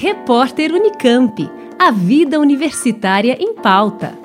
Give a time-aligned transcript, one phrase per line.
[0.00, 1.50] Repórter Unicamp.
[1.76, 4.16] A vida universitária em pauta.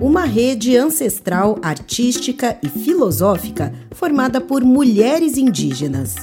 [0.00, 6.16] Uma rede ancestral, artística e filosófica formada por mulheres indígenas.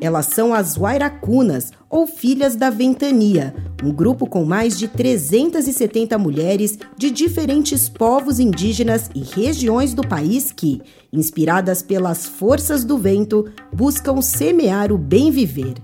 [0.00, 6.78] Elas são as Wairacunas, ou Filhas da Ventania, um grupo com mais de 370 mulheres
[6.96, 10.80] de diferentes povos indígenas e regiões do país que,
[11.12, 15.74] inspiradas pelas forças do vento, buscam semear o bem viver.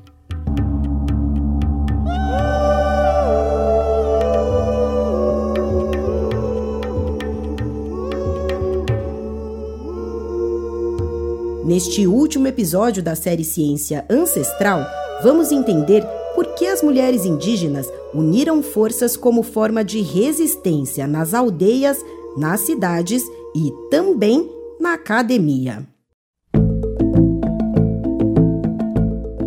[11.65, 14.87] Neste último episódio da série Ciência Ancestral,
[15.23, 16.02] vamos entender
[16.38, 21.98] por que as mulheres indígenas uniram forças como forma de resistência nas aldeias,
[22.37, 23.24] nas cidades
[23.56, 25.85] e também na academia.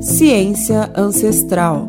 [0.01, 1.87] Ciência Ancestral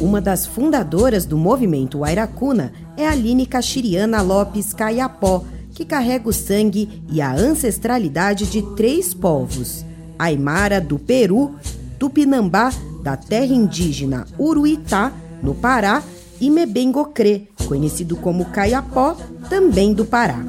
[0.00, 5.42] Uma das fundadoras do movimento Wairacuna é Aline Cachiriana Lopes Caiapó,
[5.74, 9.84] que carrega o sangue e a ancestralidade de três povos:
[10.18, 11.56] Aimara do Peru,
[11.98, 12.72] Tupinambá
[13.02, 16.02] da terra indígena Uruitá, no Pará,
[16.40, 19.16] e Mebengocré, conhecido como Caiapó,
[19.48, 20.42] também do Pará.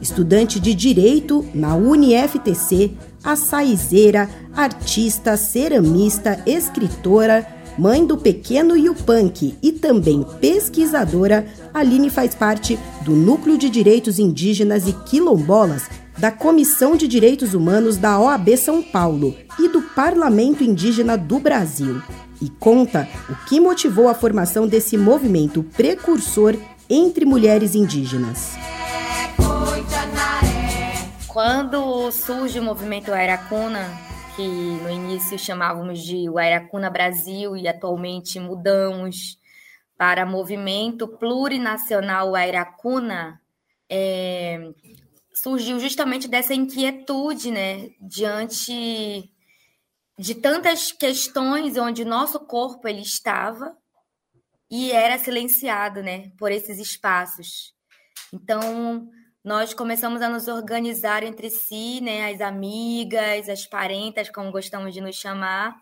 [0.00, 7.46] Estudante de Direito na UniFTC, açaizeira, artista, ceramista, escritora,
[7.80, 14.86] mãe do pequeno Yupanqui e também pesquisadora, Aline faz parte do Núcleo de Direitos Indígenas
[14.86, 21.16] e Quilombolas da Comissão de Direitos Humanos da OAB São Paulo e do Parlamento Indígena
[21.16, 22.02] do Brasil.
[22.42, 26.54] E conta o que motivou a formação desse movimento precursor
[26.88, 28.58] entre mulheres indígenas.
[31.26, 34.09] Quando surge o movimento Airacuna,
[34.40, 34.46] que
[34.82, 39.38] no início chamávamos de Airacuna Brasil e atualmente mudamos
[39.98, 43.38] para Movimento Plurinacional Airacuna,
[43.86, 44.72] é,
[45.34, 49.30] surgiu justamente dessa inquietude, né, diante
[50.18, 53.76] de tantas questões onde o nosso corpo ele estava
[54.70, 57.74] e era silenciado, né, por esses espaços.
[58.32, 59.06] Então,
[59.42, 65.00] nós começamos a nos organizar entre si, né, as amigas, as parentas, como gostamos de
[65.00, 65.76] nos chamar,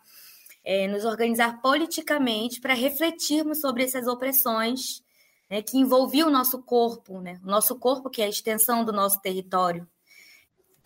[0.65, 5.03] é, nos organizar politicamente para refletirmos sobre essas opressões
[5.51, 8.93] né, que envolviam o nosso corpo, né, o nosso corpo que é a extensão do
[8.93, 9.89] nosso território.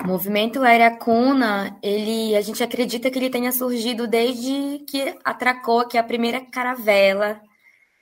[0.03, 5.97] O movimento Aeracuna, ele, a gente acredita que ele tenha surgido desde que atracou aqui
[5.97, 7.41] a primeira caravela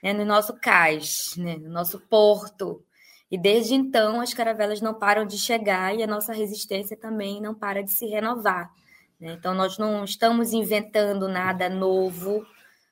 [0.01, 2.83] né, no nosso cais, né, no nosso porto,
[3.31, 7.55] e desde então as caravelas não param de chegar e a nossa resistência também não
[7.55, 8.69] para de se renovar.
[9.17, 9.37] Né?
[9.39, 12.45] Então nós não estamos inventando nada novo,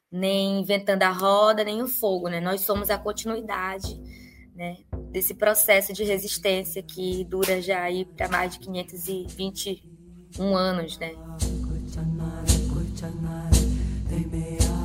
[0.09, 2.29] nem inventando a roda, nem o fogo.
[2.29, 2.39] Né?
[2.39, 3.99] Nós somos a continuidade
[4.55, 4.77] né,
[5.11, 10.97] desse processo de resistência que dura já aí para mais de 521 anos.
[10.97, 11.15] Né?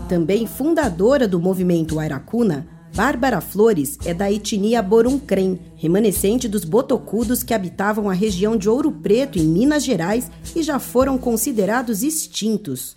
[0.09, 7.53] Também fundadora do movimento Airacuna, Bárbara Flores é da etnia Boruncrem, remanescente dos botocudos que
[7.53, 12.97] habitavam a região de Ouro Preto, em Minas Gerais, e já foram considerados extintos.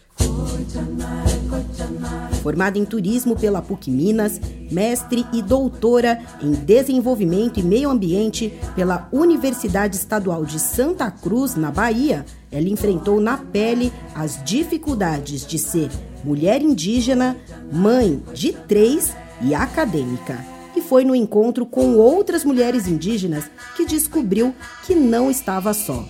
[2.44, 4.40] Formada em turismo pela PUC Minas,
[4.72, 11.72] mestre e doutora em desenvolvimento e meio ambiente pela Universidade Estadual de Santa Cruz, na
[11.72, 15.90] Bahia, ela enfrentou na pele as dificuldades de ser
[16.24, 17.36] mulher indígena,
[17.72, 19.12] mãe de três
[19.42, 20.46] e acadêmica.
[20.76, 24.54] E foi no encontro com outras mulheres indígenas que descobriu
[24.84, 26.06] que não estava só.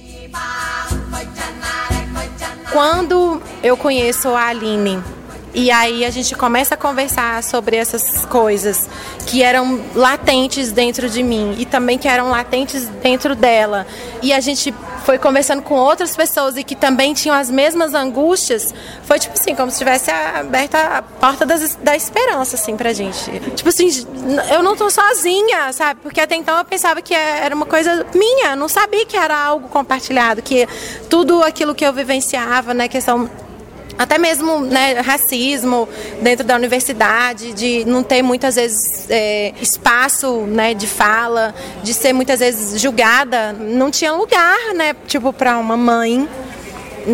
[2.71, 5.01] Quando eu conheço a Aline
[5.53, 8.87] e aí a gente começa a conversar sobre essas coisas
[9.25, 13.87] que eram latentes dentro de mim e também que eram latentes dentro dela.
[14.21, 14.71] E a gente
[15.07, 18.73] foi conversando com outras pessoas e que também tinham as mesmas angústias.
[19.03, 23.31] Foi tipo assim, como se tivesse aberto a porta das, da esperança, assim, pra gente.
[23.55, 23.87] Tipo assim,
[24.53, 26.01] eu não tô sozinha, sabe?
[26.03, 29.69] Porque até então eu pensava que era uma coisa minha, não sabia que era algo
[29.69, 30.67] compartilhado, que
[31.09, 33.29] tudo aquilo que eu vivenciava, né, questão
[33.97, 35.87] até mesmo né, racismo
[36.21, 41.53] dentro da universidade, de não ter muitas vezes é, espaço né, de fala,
[41.83, 46.27] de ser muitas vezes julgada, não tinha lugar, né, tipo, para uma mãe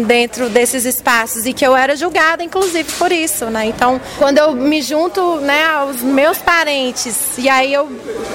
[0.02, 3.66] dentro desses espaços e que eu era julgada, inclusive, por isso, né?
[3.66, 7.88] Então, quando eu me junto né, aos meus parentes e aí eu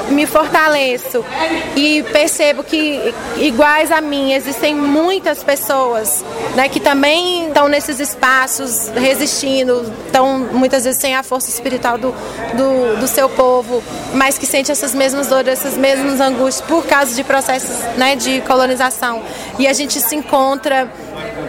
[0.08, 1.24] me fortaleço
[1.76, 6.24] e percebo que iguais a mim existem muitas pessoas
[6.54, 12.12] né, que também estão nesses espaços resistindo, estão muitas vezes sem a força espiritual do,
[12.54, 13.82] do, do seu povo,
[14.14, 18.40] mas que sente essas mesmas dores, essas mesmas angústias por causa de processos né, de
[18.42, 19.22] colonização.
[19.58, 20.90] E a gente se encontra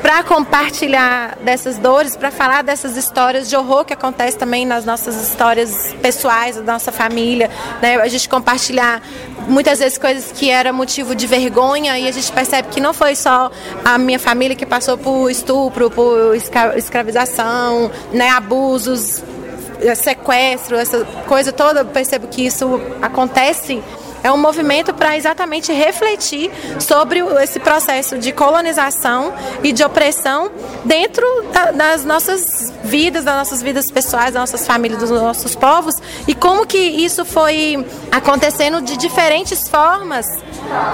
[0.01, 5.15] para compartilhar dessas dores, para falar dessas histórias de horror que acontece também nas nossas
[5.15, 7.49] histórias pessoais, da nossa família,
[7.81, 7.97] né?
[7.97, 9.01] A gente compartilhar
[9.47, 13.15] muitas vezes coisas que era motivo de vergonha e a gente percebe que não foi
[13.15, 13.51] só
[13.83, 16.35] a minha família que passou por estupro, por
[16.75, 19.23] escravização, né, abusos,
[19.95, 23.81] sequestro, essa coisa toda, eu percebo que isso acontece
[24.23, 29.33] é um movimento para exatamente refletir sobre esse processo de colonização
[29.63, 30.51] e de opressão
[30.83, 35.95] dentro da, das nossas vidas, das nossas vidas pessoais, das nossas famílias, dos nossos povos
[36.27, 40.25] e como que isso foi acontecendo de diferentes formas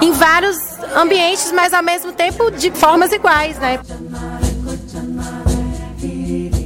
[0.01, 0.57] em vários
[0.95, 3.79] ambientes, mas ao mesmo tempo de formas iguais, né?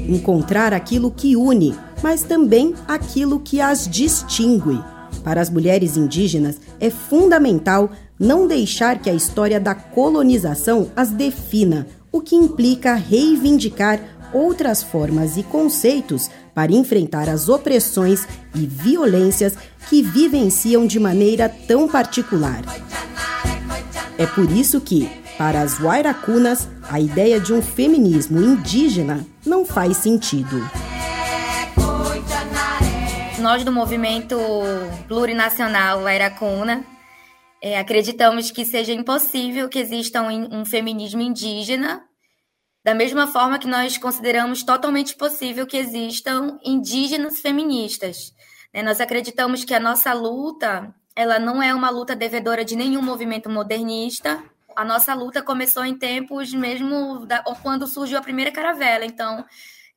[0.07, 4.79] Encontrar aquilo que une, mas também aquilo que as distingue
[5.19, 11.88] para as mulheres indígenas, é fundamental não deixar que a história da colonização as defina,
[12.12, 14.00] o que implica reivindicar
[14.33, 19.56] outras formas e conceitos para enfrentar as opressões e violências
[19.89, 22.62] que vivenciam de maneira tão particular.
[24.18, 29.98] É por isso que, para as Wairacunas, a ideia de um feminismo indígena não faz
[29.98, 30.62] sentido.
[33.41, 34.38] Nós do movimento
[35.07, 36.86] plurinacional Airacuna
[37.62, 42.03] é, acreditamos que seja impossível que exista um, um feminismo indígena,
[42.83, 48.33] da mesma forma que nós consideramos totalmente possível que existam indígenas feministas.
[48.74, 48.83] Né?
[48.83, 53.50] Nós acreditamos que a nossa luta ela não é uma luta devedora de nenhum movimento
[53.50, 54.44] modernista.
[54.75, 59.06] A nossa luta começou em tempos mesmo da, quando surgiu a primeira caravela.
[59.06, 59.45] Então,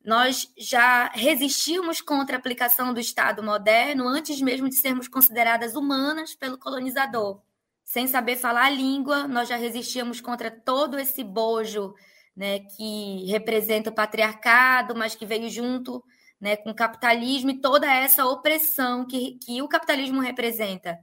[0.05, 6.35] nós já resistimos contra a aplicação do Estado moderno antes mesmo de sermos consideradas humanas
[6.35, 7.41] pelo colonizador.
[7.85, 11.95] Sem saber falar a língua, nós já resistíamos contra todo esse bojo
[12.35, 16.03] né, que representa o patriarcado, mas que veio junto
[16.41, 20.99] né, com o capitalismo e toda essa opressão que, que o capitalismo representa.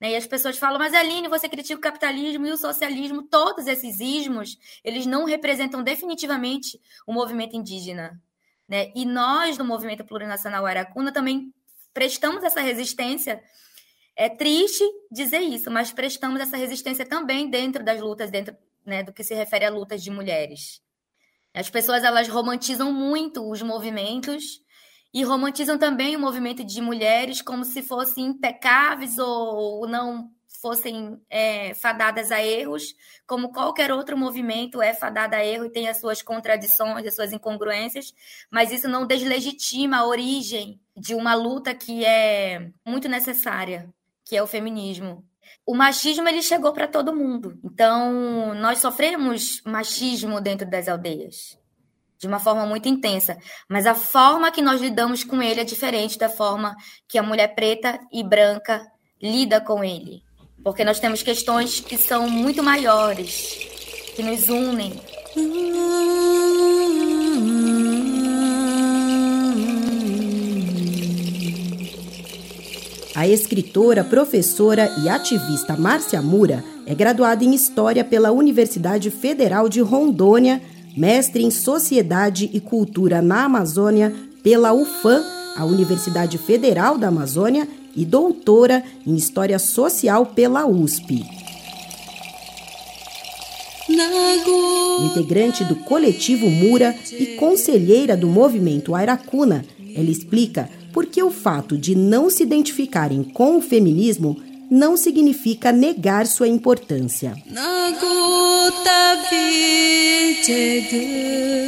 [0.00, 0.12] Né?
[0.12, 4.00] E as pessoas falam, mas Aline, você critica o capitalismo e o socialismo, todos esses
[4.00, 8.18] ismos, eles não representam definitivamente o movimento indígena.
[8.70, 8.92] Né?
[8.94, 11.52] E nós, do Movimento Plurinacional Aracuna, também
[11.92, 13.42] prestamos essa resistência.
[14.16, 18.56] É triste dizer isso, mas prestamos essa resistência também dentro das lutas, dentro
[18.86, 20.80] né, do que se refere a lutas de mulheres.
[21.52, 24.60] As pessoas elas romantizam muito os movimentos
[25.12, 30.30] e romantizam também o movimento de mulheres como se fossem impecáveis ou não
[30.60, 32.94] fossem é, fadadas a erros,
[33.26, 37.32] como qualquer outro movimento é fadada a erro e tem as suas contradições, as suas
[37.32, 38.14] incongruências,
[38.50, 43.88] mas isso não deslegitima a origem de uma luta que é muito necessária,
[44.24, 45.24] que é o feminismo.
[45.66, 47.58] O machismo ele chegou para todo mundo.
[47.64, 51.58] Então, nós sofremos machismo dentro das aldeias
[52.18, 56.18] de uma forma muito intensa, mas a forma que nós lidamos com ele é diferente
[56.18, 56.76] da forma
[57.08, 58.86] que a mulher preta e branca
[59.22, 60.22] lida com ele
[60.62, 63.58] porque nós temos questões que são muito maiores,
[64.14, 64.92] que nos unem.
[73.14, 79.80] A escritora, professora e ativista Márcia Mura é graduada em História pela Universidade Federal de
[79.80, 80.62] Rondônia,
[80.96, 85.22] mestre em Sociedade e Cultura na Amazônia pela UFAM,
[85.56, 91.24] a Universidade Federal da Amazônia, e doutora em História Social pela USP.
[95.04, 101.76] Integrante do coletivo Mura e conselheira do movimento Airacuna, ela explica por que o fato
[101.76, 104.36] de não se identificarem com o feminismo
[104.70, 107.34] não significa negar sua importância.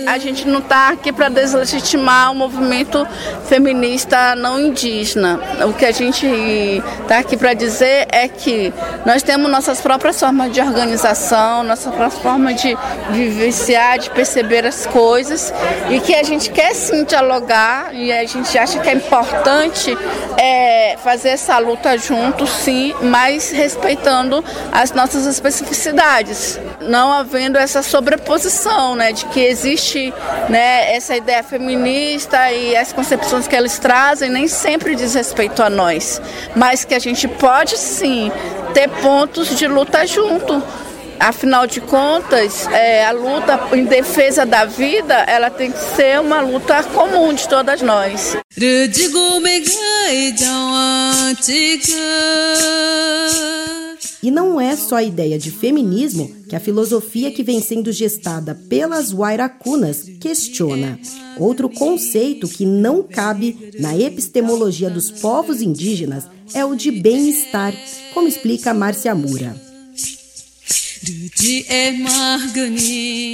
[0.06, 3.06] A gente não está aqui para deslegitimar o movimento
[3.46, 5.40] feminista não indígena.
[5.68, 6.26] O que a gente
[7.02, 8.72] está aqui para dizer é que
[9.04, 12.76] nós temos nossas próprias formas de organização, nossa própria forma de
[13.10, 15.52] vivenciar, de perceber as coisas
[15.90, 19.96] e que a gente quer sim dialogar e a gente acha que é importante
[20.36, 26.58] é, fazer essa luta junto, sim, mas respeitando as nossas especificidades.
[26.80, 30.12] não havendo essa sobreposição, né, de que existe,
[30.48, 35.70] né, essa ideia feminista e as concepções que eles trazem nem sempre diz respeito a
[35.70, 36.20] nós,
[36.56, 38.32] mas que a gente pode sim
[38.74, 40.62] ter pontos de luta junto.
[41.18, 46.40] Afinal de contas, é, a luta em defesa da vida, ela tem que ser uma
[46.40, 48.36] luta comum de todas nós.
[54.22, 58.54] E não é só a ideia de feminismo que a filosofia que vem sendo gestada
[58.68, 60.98] pelas Wairacunas questiona.
[61.38, 67.74] Outro conceito que não cabe na epistemologia dos povos indígenas é o de bem-estar,
[68.14, 69.71] como explica Márcia Mura.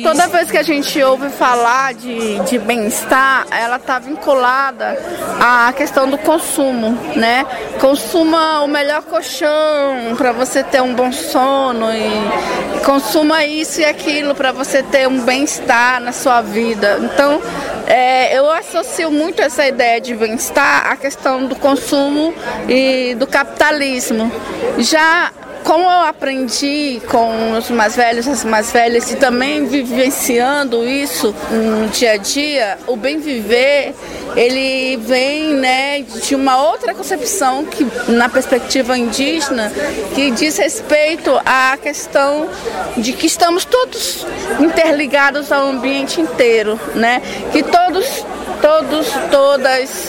[0.03, 4.97] Toda vez que a gente ouve falar de, de bem-estar, ela está vinculada
[5.39, 7.45] à questão do consumo, né?
[7.79, 14.35] Consuma o melhor colchão para você ter um bom sono e consuma isso e aquilo
[14.35, 16.99] para você ter um bem-estar na sua vida.
[17.03, 17.41] Então,
[17.87, 22.35] é, eu associo muito essa ideia de bem-estar à questão do consumo
[22.69, 24.33] e do capitalismo.
[24.79, 25.33] Já
[25.65, 31.89] como eu aprendi com os mais velhos, as mais velhas, e também vivenciando isso no
[31.89, 33.95] dia a dia, o bem viver,
[34.37, 39.73] ele vem né, de uma outra concepção que, na perspectiva indígena,
[40.15, 42.49] que diz respeito à questão
[42.97, 44.27] de que estamos todos
[44.61, 47.23] interligados ao ambiente inteiro, né?
[47.53, 48.25] Que todos
[48.61, 50.09] todos, todas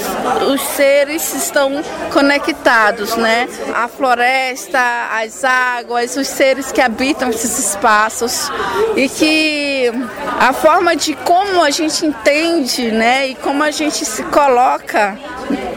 [0.52, 3.48] os seres estão conectados, né?
[3.74, 4.80] A floresta,
[5.12, 8.52] as águas, os seres que habitam esses espaços
[8.96, 9.92] e que
[10.40, 15.18] a forma de como a gente entende, né, e como a gente se coloca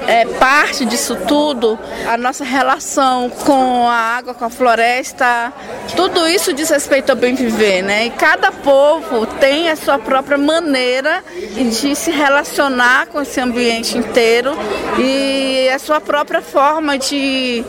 [0.06, 5.52] é parte disso tudo, a nossa relação com a água, com a floresta,
[5.97, 8.06] tudo isso diz respeito ao bem viver, né?
[8.06, 11.23] E cada povo tem a sua própria maneira
[11.56, 14.56] de se relacionar com esse ambiente inteiro
[14.99, 17.64] e a sua própria forma de,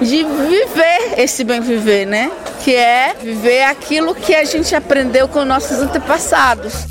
[0.00, 2.30] de viver esse bem viver, né?
[2.62, 6.86] Que é viver aquilo que a gente aprendeu com nossos antepassados.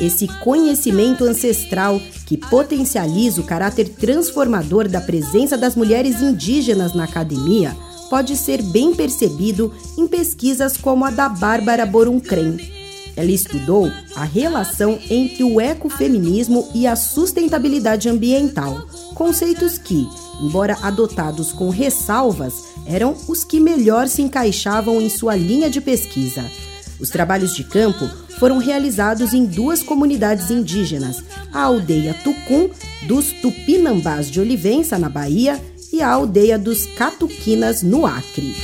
[0.00, 7.74] Esse conhecimento ancestral que potencializa o caráter transformador da presença das mulheres indígenas na academia
[8.10, 12.76] pode ser bem percebido em pesquisas como a da Bárbara Boruncrem.
[13.16, 20.06] Ela estudou a relação entre o ecofeminismo e a sustentabilidade ambiental, conceitos que,
[20.42, 22.52] embora adotados com ressalvas,
[22.86, 26.44] eram os que melhor se encaixavam em sua linha de pesquisa.
[26.98, 31.22] Os trabalhos de campo foram realizados em duas comunidades indígenas,
[31.52, 32.70] a aldeia Tucum
[33.06, 35.60] dos Tupinambás de Olivença, na Bahia,
[35.92, 38.54] e a aldeia dos Catuquinas, no Acre.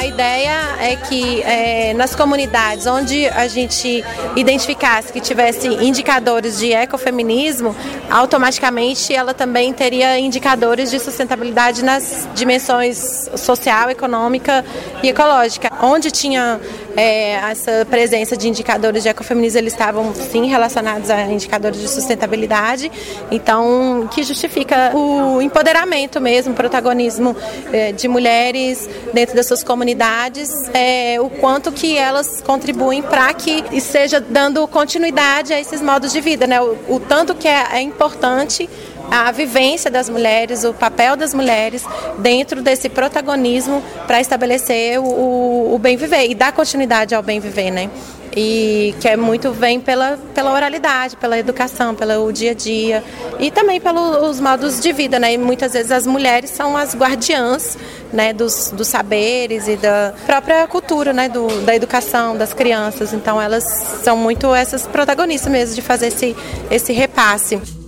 [0.00, 4.02] A ideia é que é, nas comunidades onde a gente
[4.34, 7.76] identificasse que tivesse indicadores de ecofeminismo,
[8.10, 14.64] automaticamente ela também teria indicadores de sustentabilidade nas dimensões social, econômica
[15.02, 15.70] e ecológica.
[15.82, 16.58] Onde tinha
[16.96, 22.90] é, essa presença de indicadores de ecofeminismo, eles estavam sim relacionados a indicadores de sustentabilidade,
[23.30, 27.36] então que justifica o empoderamento mesmo, o protagonismo
[27.72, 33.64] é, de mulheres dentro das suas comunidades, é, o quanto que elas contribuem para que
[33.72, 36.60] esteja dando continuidade a esses modos de vida, né?
[36.60, 38.68] o, o tanto que é, é importante
[39.10, 41.84] a vivência das mulheres, o papel das mulheres
[42.18, 47.70] dentro desse protagonismo para estabelecer o, o, bem viver e dar continuidade ao bem viver,
[47.70, 47.90] né?
[48.36, 53.02] E que é muito vem pela, pela oralidade, pela educação, pelo dia a dia
[53.40, 55.32] e também pelos modos de vida, né?
[55.32, 57.76] E muitas vezes as mulheres são as guardiãs,
[58.12, 63.12] né, dos, dos saberes e da própria cultura, né, do, da educação das crianças.
[63.12, 63.64] Então elas
[64.04, 66.36] são muito essas protagonistas mesmo de fazer esse,
[66.70, 67.79] esse repasse.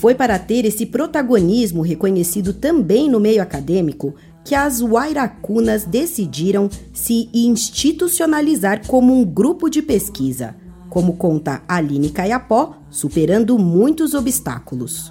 [0.00, 7.30] Foi para ter esse protagonismo reconhecido também no meio acadêmico que as Wairacunas decidiram se
[7.32, 10.54] institucionalizar como um grupo de pesquisa,
[10.90, 15.10] como conta Aline Caiapó, superando muitos obstáculos.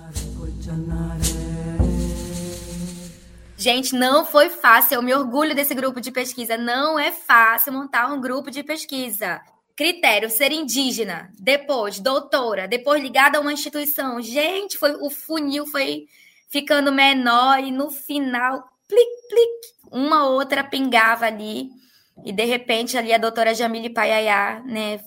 [3.58, 4.96] Gente, não foi fácil.
[4.96, 6.58] Eu me orgulho desse grupo de pesquisa.
[6.58, 9.40] Não é fácil montar um grupo de pesquisa.
[9.76, 14.22] Critério, ser indígena, depois doutora, depois ligada a uma instituição.
[14.22, 16.06] Gente, foi o funil foi
[16.52, 21.70] ficando menor e no final, plic, plic, uma outra pingava ali.
[22.24, 25.00] E de repente ali a doutora Jamile Paiaiá, né,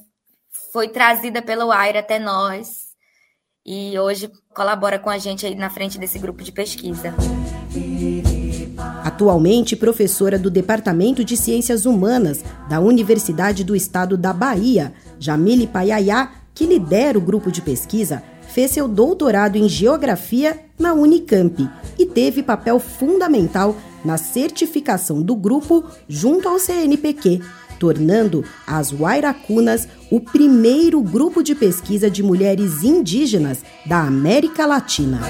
[0.73, 2.87] foi trazida pelo Aira até nós.
[3.65, 7.15] E hoje colabora com a gente aí na frente desse grupo de pesquisa.
[9.07, 16.33] Atualmente professora do Departamento de Ciências Humanas da Universidade do Estado da Bahia, Jamile Paiaiá,
[16.53, 22.43] que lidera o grupo de pesquisa, fez seu doutorado em Geografia na Unicamp e teve
[22.43, 27.41] papel fundamental na certificação do grupo junto ao CNPq,
[27.79, 35.21] tornando as Wairacunas o primeiro grupo de pesquisa de mulheres indígenas da América Latina.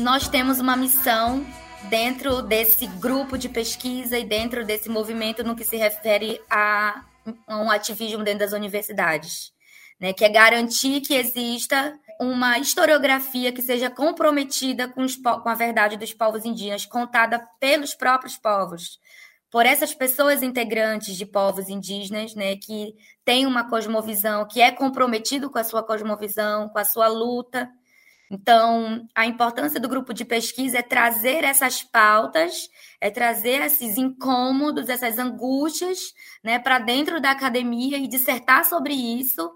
[0.00, 1.44] Nós temos uma missão
[1.90, 7.04] dentro desse grupo de pesquisa e dentro desse movimento no que se refere a
[7.46, 9.52] um ativismo dentro das universidades,
[10.00, 15.54] né, que é garantir que exista uma historiografia que seja comprometida com, os, com a
[15.54, 18.98] verdade dos povos indígenas, contada pelos próprios povos,
[19.50, 25.50] por essas pessoas integrantes de povos indígenas, né, que têm uma cosmovisão, que é comprometido
[25.50, 27.70] com a sua cosmovisão, com a sua luta.
[28.30, 32.70] Então, a importância do grupo de pesquisa é trazer essas pautas,
[33.00, 39.50] é trazer esses incômodos, essas angústias, né, para dentro da academia e dissertar sobre isso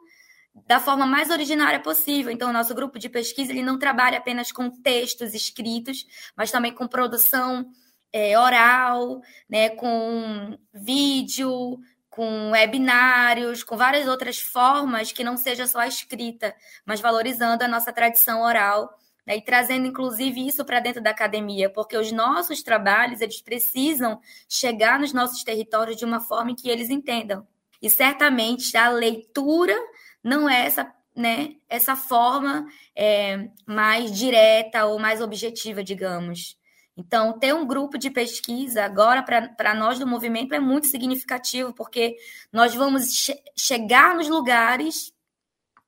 [0.66, 2.32] da forma mais originária possível.
[2.32, 6.04] Então, o nosso grupo de pesquisa ele não trabalha apenas com textos escritos,
[6.36, 7.66] mas também com produção
[8.12, 11.78] é, oral, né, com vídeo,
[12.14, 16.54] com webinários, com várias outras formas que não seja só a escrita,
[16.86, 21.68] mas valorizando a nossa tradição oral né, e trazendo inclusive isso para dentro da academia,
[21.68, 26.88] porque os nossos trabalhos eles precisam chegar nos nossos territórios de uma forma que eles
[26.88, 27.44] entendam.
[27.82, 29.74] E certamente a leitura
[30.22, 36.56] não é essa né, essa forma é, mais direta ou mais objetiva, digamos.
[36.96, 42.16] Então, ter um grupo de pesquisa agora para nós do movimento é muito significativo, porque
[42.52, 45.12] nós vamos che chegar nos lugares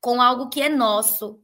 [0.00, 1.40] com algo que é nosso.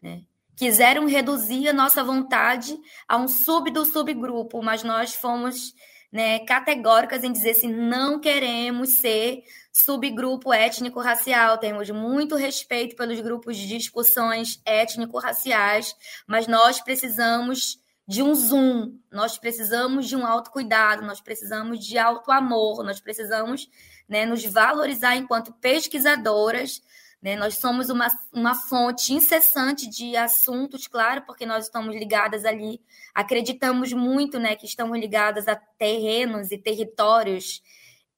[0.00, 0.22] Né?
[0.54, 5.74] Quiseram reduzir a nossa vontade a um sub do subgrupo, mas nós fomos
[6.12, 9.42] né, categóricas em dizer assim: não queremos ser
[9.72, 15.96] subgrupo étnico-racial, temos muito respeito pelos grupos de discussões étnico-raciais,
[16.28, 17.79] mas nós precisamos
[18.10, 23.70] de um zoom, nós precisamos de um autocuidado, nós precisamos de autoamor, nós precisamos
[24.08, 26.82] né, nos valorizar enquanto pesquisadoras.
[27.22, 27.36] Né?
[27.36, 32.80] Nós somos uma, uma fonte incessante de assuntos, claro, porque nós estamos ligadas ali,
[33.14, 37.62] acreditamos muito né, que estamos ligadas a terrenos e territórios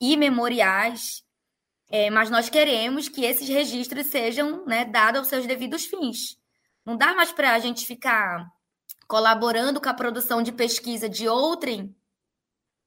[0.00, 1.22] imemoriais,
[1.90, 6.38] é, mas nós queremos que esses registros sejam né, dados aos seus devidos fins.
[6.82, 8.50] Não dá mais para a gente ficar
[9.12, 11.94] colaborando com a produção de pesquisa de outrem,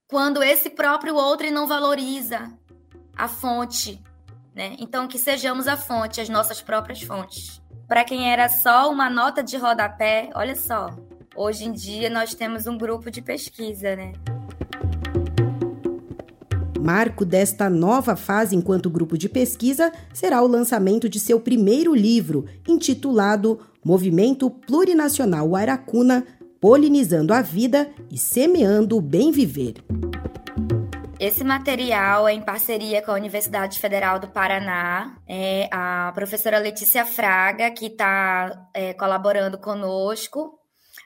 [0.08, 2.52] quando esse próprio outrem não valoriza
[3.16, 4.04] a fonte,
[4.52, 4.76] né?
[4.80, 7.62] Então que sejamos a fonte, as nossas próprias fontes.
[7.88, 10.90] Para quem era só uma nota de rodapé, olha só,
[11.36, 14.14] hoje em dia nós temos um grupo de pesquisa, né?
[16.86, 22.45] Marco desta nova fase enquanto grupo de pesquisa será o lançamento de seu primeiro livro,
[22.67, 26.24] intitulado Movimento Plurinacional Aracuna,
[26.62, 29.84] polinizando a vida e semeando o bem viver.
[31.19, 35.17] Esse material é em parceria com a Universidade Federal do Paraná.
[35.28, 40.60] É a professora Letícia Fraga, que está é, colaborando conosco.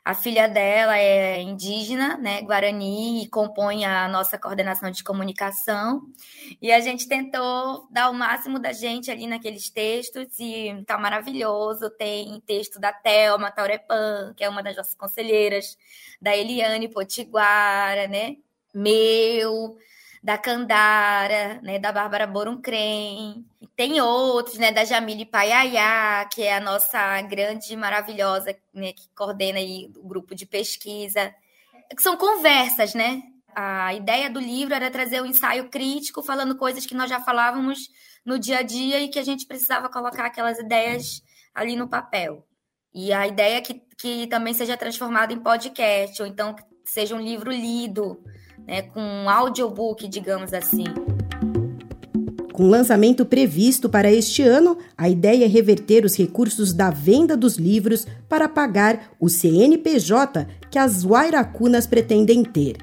[0.03, 6.01] A filha dela é indígena, né, Guarani, e compõe a nossa coordenação de comunicação.
[6.61, 11.89] E a gente tentou dar o máximo da gente ali naqueles textos, e tá maravilhoso.
[11.91, 15.77] Tem texto da Thelma Taurepan, que é uma das nossas conselheiras,
[16.21, 18.37] da Eliane Potiguara, né?
[18.73, 19.77] Meu,
[20.23, 23.45] da Candara, né, da Bárbara Boruncrem.
[23.75, 29.59] Tem outros, né, da Jamile Paiaiá, que é a nossa grande maravilhosa, né, que coordena
[29.59, 31.33] aí o grupo de pesquisa.
[31.97, 33.21] São conversas, né?
[33.55, 37.89] A ideia do livro era trazer um ensaio crítico, falando coisas que nós já falávamos
[38.23, 42.45] no dia a dia e que a gente precisava colocar aquelas ideias ali no papel.
[42.93, 46.55] E a ideia é que, que também seja transformado em podcast, ou então
[46.85, 48.23] seja um livro lido,
[48.69, 50.83] né, com um audiobook, digamos assim.
[52.53, 57.55] Com lançamento previsto para este ano, a ideia é reverter os recursos da venda dos
[57.55, 62.77] livros para pagar o CNPJ que as Wairacunas pretendem ter.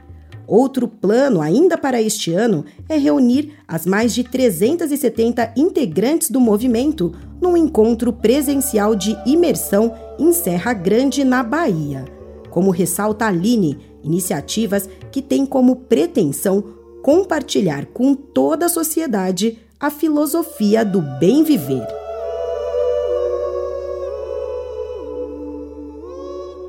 [0.46, 7.12] Outro plano, ainda para este ano, é reunir as mais de 370 integrantes do movimento
[7.40, 12.04] num encontro presencial de imersão em Serra Grande, na Bahia.
[12.48, 16.62] Como ressalta Aline, iniciativas que têm como pretensão
[17.02, 21.86] compartilhar com toda a sociedade a filosofia do bem viver.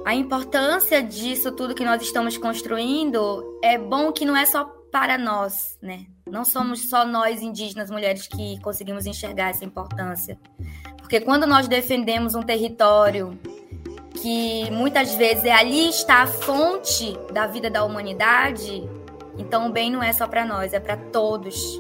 [0.08, 5.18] a importância disso tudo que nós estamos construindo é bom que não é só para
[5.18, 6.06] nós, né?
[6.26, 10.40] Não somos só nós indígenas mulheres que conseguimos enxergar essa importância.
[10.98, 13.38] Porque quando nós defendemos um território
[14.22, 18.88] que muitas vezes é ali está a fonte da vida da humanidade,
[19.38, 21.80] então o bem não é só para nós, é para todos.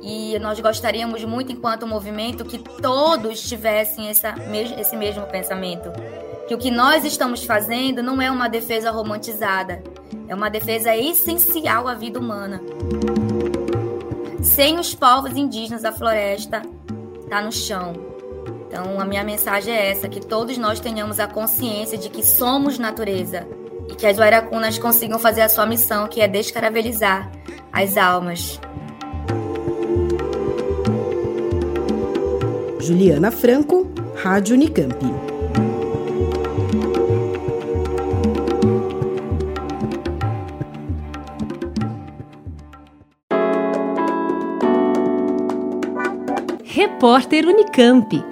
[0.00, 4.34] E nós gostaríamos muito, enquanto movimento, que todos tivessem essa,
[4.78, 5.92] esse mesmo pensamento
[6.46, 9.82] que o que nós estamos fazendo não é uma defesa romantizada,
[10.28, 12.60] é uma defesa essencial à vida humana.
[14.42, 16.62] Sem os povos indígenas, a floresta
[17.22, 18.11] está no chão.
[18.72, 22.78] Então, a minha mensagem é essa: que todos nós tenhamos a consciência de que somos
[22.78, 23.46] natureza
[23.86, 27.30] e que as Wairacunas consigam fazer a sua missão, que é descaravelizar
[27.70, 28.58] as almas.
[32.80, 34.96] Juliana Franco, Rádio Unicamp.
[46.64, 48.31] Repórter Unicamp.